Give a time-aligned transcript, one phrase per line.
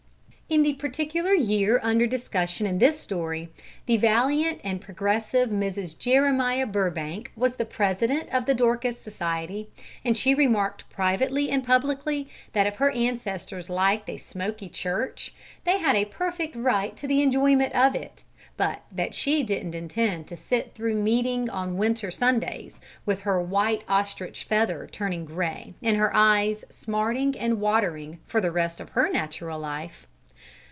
[0.51, 3.53] In the particular year under discussion in this story,
[3.85, 5.97] the valiant and progressive Mrs.
[5.97, 9.69] Jeremiah Burbank was the president of the Dorcas Society,
[10.03, 15.33] and she remarked privately and publicly that if her ancestors liked a smoky church,
[15.63, 18.25] they had a perfect right to the enjoyment of it,
[18.57, 23.83] but that she didn't intend to sit through meeting on winter Sundays, with her white
[23.87, 29.07] ostrich feather turning grey and her eyes smarting and watering, for the rest of her
[29.07, 30.07] natural life.